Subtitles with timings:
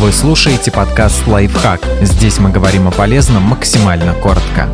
[0.00, 1.82] Вы слушаете подкаст «Лайфхак».
[2.00, 4.66] Здесь мы говорим о полезном максимально коротко.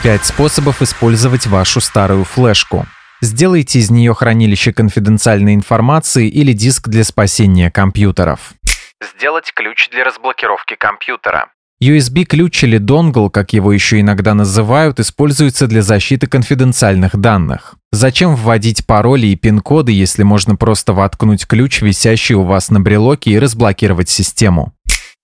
[0.00, 2.86] Пять способов использовать вашу старую флешку.
[3.20, 8.52] Сделайте из нее хранилище конфиденциальной информации или диск для спасения компьютеров.
[9.16, 11.48] Сделать ключ для разблокировки компьютера.
[11.84, 17.74] USB-ключ или донгл, как его еще иногда называют, используется для защиты конфиденциальных данных.
[17.92, 23.32] Зачем вводить пароли и пин-коды, если можно просто воткнуть ключ, висящий у вас на брелоке,
[23.32, 24.72] и разблокировать систему?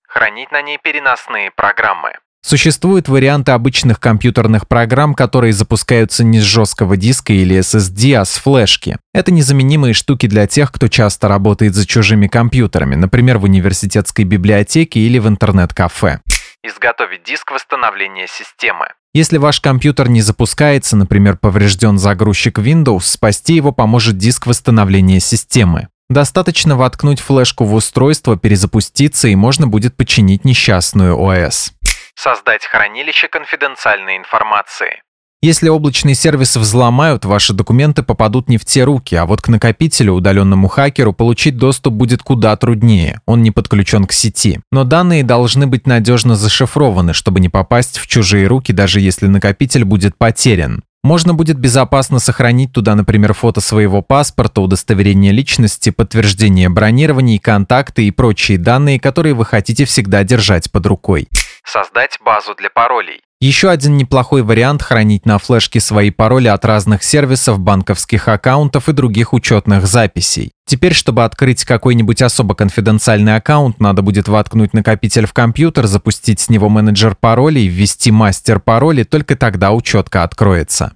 [0.07, 2.11] Хранить на ней переносные программы.
[2.43, 8.35] Существуют варианты обычных компьютерных программ, которые запускаются не с жесткого диска или SSD, а с
[8.37, 8.97] флешки.
[9.13, 14.99] Это незаменимые штуки для тех, кто часто работает за чужими компьютерами, например, в университетской библиотеке
[14.99, 16.21] или в интернет-кафе.
[16.63, 18.89] Изготовить диск восстановления системы.
[19.13, 25.87] Если ваш компьютер не запускается, например, поврежден загрузчик Windows, спасти его поможет диск восстановления системы.
[26.09, 31.71] Достаточно воткнуть флешку в устройство, перезапуститься, и можно будет починить несчастную ОС.
[32.15, 35.01] Создать хранилище конфиденциальной информации.
[35.43, 40.13] Если облачный сервис взломают, ваши документы попадут не в те руки, а вот к накопителю,
[40.13, 43.21] удаленному хакеру, получить доступ будет куда труднее.
[43.25, 44.59] Он не подключен к сети.
[44.71, 49.83] Но данные должны быть надежно зашифрованы, чтобы не попасть в чужие руки, даже если накопитель
[49.83, 50.83] будет потерян.
[51.03, 58.11] Можно будет безопасно сохранить туда, например, фото своего паспорта, удостоверение личности, подтверждение бронирования, контакты и
[58.11, 61.27] прочие данные, которые вы хотите всегда держать под рукой.
[61.65, 63.21] Создать базу для паролей.
[63.41, 68.93] Еще один неплохой вариант– хранить на флешке свои пароли от разных сервисов, банковских аккаунтов и
[68.93, 70.51] других учетных записей.
[70.67, 76.49] Теперь, чтобы открыть какой-нибудь особо конфиденциальный аккаунт, надо будет воткнуть накопитель в компьютер, запустить с
[76.49, 80.93] него менеджер паролей, ввести мастер пароли, только тогда учетка откроется.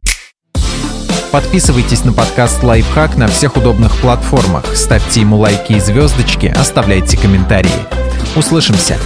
[1.32, 7.72] Подписывайтесь на подкаст «Лайфхак» на всех удобных платформах, ставьте ему лайки и звездочки, оставляйте комментарии.
[8.36, 9.00] Услышимся!